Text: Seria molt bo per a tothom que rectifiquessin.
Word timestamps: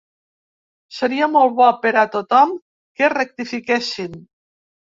Seria 0.99 1.27
molt 1.33 1.53
bo 1.59 1.67
per 1.85 1.93
a 2.03 2.07
tothom 2.17 2.57
que 3.01 3.13
rectifiquessin. 3.17 4.21